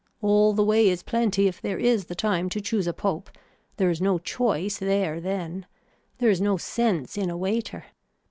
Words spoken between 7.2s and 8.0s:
a waiter.